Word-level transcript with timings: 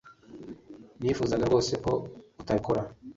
Nifuzaga 1.01 1.43
rwose 1.49 1.73
ko 1.85 1.91
utabikora 2.41 2.81